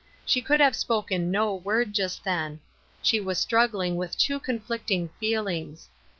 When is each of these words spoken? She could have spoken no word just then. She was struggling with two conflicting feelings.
She 0.25 0.41
could 0.41 0.59
have 0.59 0.75
spoken 0.75 1.29
no 1.29 1.53
word 1.53 1.93
just 1.93 2.23
then. 2.23 2.59
She 3.03 3.19
was 3.21 3.37
struggling 3.37 3.97
with 3.97 4.17
two 4.17 4.39
conflicting 4.39 5.09
feelings. 5.19 5.89